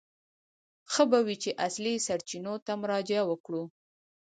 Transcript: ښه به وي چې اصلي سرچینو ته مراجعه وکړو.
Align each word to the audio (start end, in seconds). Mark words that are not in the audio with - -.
ښه 0.91 1.03
به 1.09 1.19
وي 1.25 1.35
چې 1.43 1.51
اصلي 1.67 1.93
سرچینو 2.07 2.53
ته 2.65 2.71
مراجعه 2.81 3.23
وکړو. 3.27 3.63